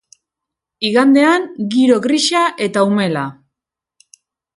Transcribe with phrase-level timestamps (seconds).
[0.89, 1.45] Igandean,
[1.75, 3.27] giro grisa eta umela.